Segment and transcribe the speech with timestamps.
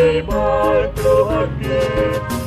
[0.00, 2.39] aku dibantu hati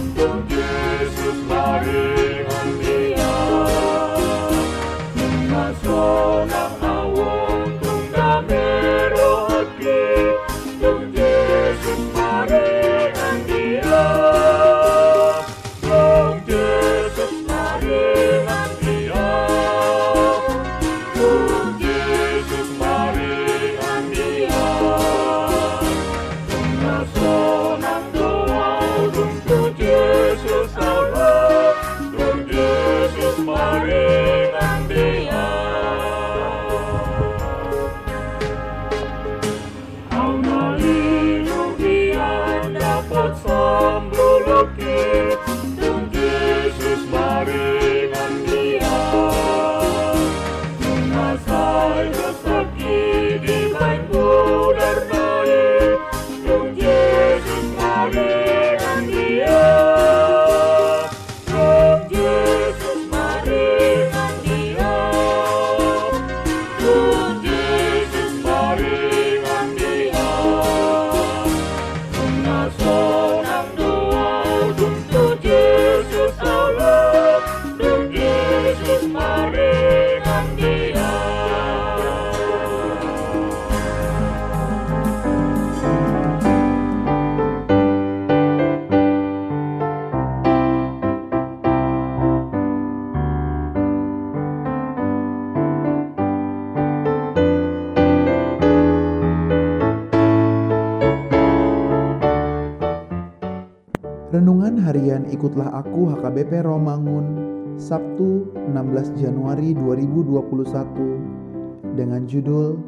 [104.33, 107.37] Renungan harian Ikutlah Aku HKBP Romangun
[107.77, 112.81] Sabtu 16 Januari 2021 dengan judul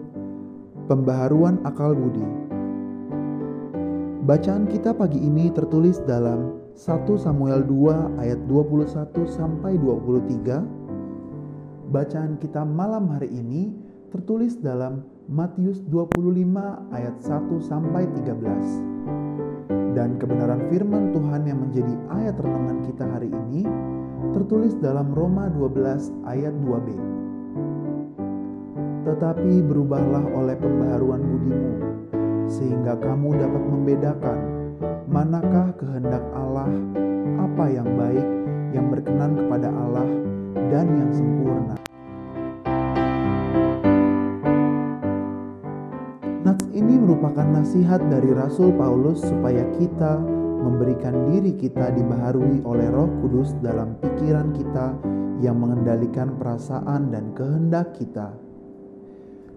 [0.89, 2.25] Pembaharuan Akal Budi.
[4.25, 6.81] Bacaan kita pagi ini tertulis dalam 1
[7.13, 10.65] Samuel 2 ayat 21 sampai 23.
[11.93, 13.69] Bacaan kita malam hari ini
[14.09, 16.09] tertulis dalam Matius 25
[16.89, 18.94] ayat 1 sampai 13
[19.95, 23.63] dan kebenaran firman Tuhan yang menjadi ayat renungan kita hari ini
[24.35, 26.87] tertulis dalam Roma 12 ayat 2b.
[29.07, 31.71] Tetapi berubahlah oleh pembaharuan budimu,
[32.51, 34.39] sehingga kamu dapat membedakan
[35.07, 36.67] manakah kehendak Allah,
[37.39, 38.27] apa yang baik,
[38.75, 40.09] yang berkenan kepada Allah,
[40.67, 41.84] dan yang sempurna.
[47.15, 50.19] Merupakan nasihat dari Rasul Paulus supaya kita
[50.67, 54.99] memberikan diri kita dibaharui oleh Roh Kudus dalam pikiran kita
[55.39, 58.35] yang mengendalikan perasaan dan kehendak kita.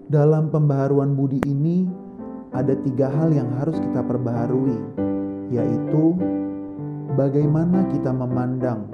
[0.06, 1.91] Dalam pembaharuan budi ini,
[2.54, 4.78] ada tiga hal yang harus kita perbaharui,
[5.50, 6.14] yaitu
[7.19, 8.86] bagaimana kita memandang,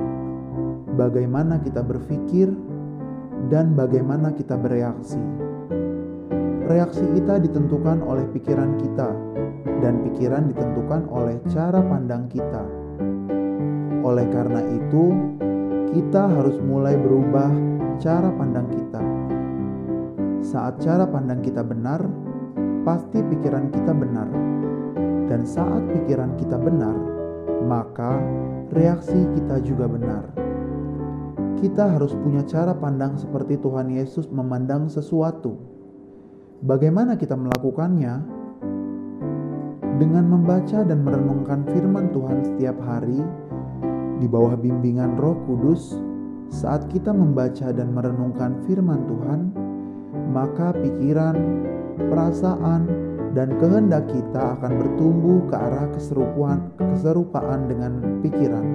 [0.96, 2.48] bagaimana kita berpikir,
[3.52, 5.20] dan bagaimana kita bereaksi.
[6.64, 9.12] Reaksi kita ditentukan oleh pikiran kita,
[9.84, 12.64] dan pikiran ditentukan oleh cara pandang kita.
[14.00, 15.12] Oleh karena itu,
[15.92, 17.52] kita harus mulai berubah
[18.00, 18.96] cara pandang kita.
[20.40, 22.00] Saat cara pandang kita benar,
[22.88, 24.28] pasti pikiran kita benar,
[25.28, 26.96] dan saat pikiran kita benar,
[27.68, 28.16] maka
[28.72, 30.32] reaksi kita juga benar.
[31.60, 35.73] Kita harus punya cara pandang seperti Tuhan Yesus memandang sesuatu.
[36.62, 38.14] Bagaimana kita melakukannya?
[39.94, 43.22] Dengan membaca dan merenungkan firman Tuhan setiap hari
[44.18, 45.98] di bawah bimbingan Roh Kudus,
[46.50, 49.40] saat kita membaca dan merenungkan firman Tuhan,
[50.30, 51.34] maka pikiran,
[52.10, 52.86] perasaan,
[53.34, 57.92] dan kehendak kita akan bertumbuh ke arah keserupaan, keserupaan dengan
[58.22, 58.66] pikiran,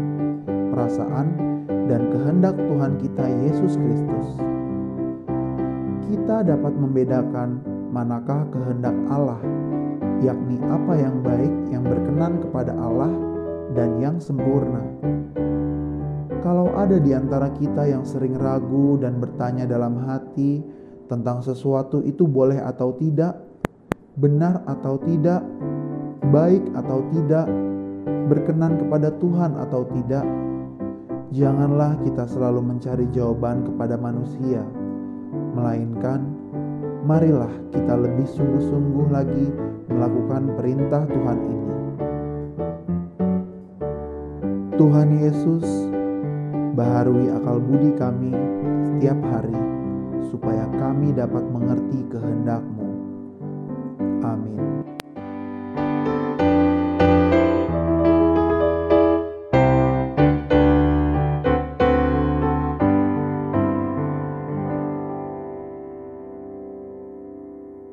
[0.76, 1.28] perasaan,
[1.88, 4.59] dan kehendak Tuhan kita Yesus Kristus.
[6.10, 7.62] Kita dapat membedakan
[7.94, 9.38] manakah kehendak Allah,
[10.26, 13.14] yakni apa yang baik yang berkenan kepada Allah
[13.78, 14.82] dan yang sempurna.
[16.42, 20.66] Kalau ada di antara kita yang sering ragu dan bertanya dalam hati
[21.06, 23.38] tentang sesuatu itu boleh atau tidak,
[24.18, 25.46] benar atau tidak,
[26.34, 27.46] baik atau tidak,
[28.26, 30.26] berkenan kepada Tuhan atau tidak,
[31.30, 34.66] janganlah kita selalu mencari jawaban kepada manusia,
[35.54, 36.22] melainkan
[37.06, 39.48] marilah kita lebih sungguh-sungguh lagi
[39.90, 41.70] melakukan perintah Tuhan ini.
[44.80, 45.66] Tuhan Yesus,
[46.78, 48.32] baharui akal budi kami
[48.88, 49.60] setiap hari
[50.32, 52.88] supaya kami dapat mengerti kehendak-Mu.
[54.24, 54.60] Amin.